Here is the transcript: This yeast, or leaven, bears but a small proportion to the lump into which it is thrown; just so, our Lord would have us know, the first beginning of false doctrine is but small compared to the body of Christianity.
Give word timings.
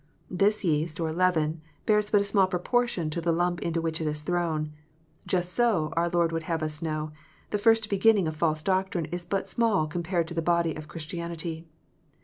This 0.31 0.63
yeast, 0.63 0.99
or 0.99 1.11
leaven, 1.11 1.61
bears 1.85 2.09
but 2.09 2.21
a 2.21 2.23
small 2.23 2.47
proportion 2.47 3.11
to 3.11 3.21
the 3.21 3.31
lump 3.31 3.61
into 3.61 3.81
which 3.81 4.01
it 4.01 4.07
is 4.07 4.23
thrown; 4.23 4.73
just 5.27 5.53
so, 5.53 5.93
our 5.95 6.09
Lord 6.09 6.31
would 6.31 6.41
have 6.41 6.63
us 6.63 6.81
know, 6.81 7.11
the 7.51 7.59
first 7.59 7.87
beginning 7.87 8.27
of 8.27 8.35
false 8.35 8.63
doctrine 8.63 9.05
is 9.11 9.25
but 9.25 9.47
small 9.47 9.85
compared 9.85 10.27
to 10.29 10.33
the 10.33 10.41
body 10.41 10.73
of 10.75 10.87
Christianity. 10.87 11.67